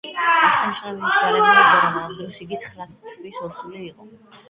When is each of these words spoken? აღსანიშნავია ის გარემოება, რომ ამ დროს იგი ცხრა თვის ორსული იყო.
აღსანიშნავია 0.27 1.11
ის 1.11 1.19
გარემოება, 1.25 1.77
რომ 1.85 2.01
ამ 2.07 2.17
დროს 2.23 2.43
იგი 2.49 2.63
ცხრა 2.67 2.91
თვის 3.15 3.43
ორსული 3.47 3.89
იყო. 3.95 4.15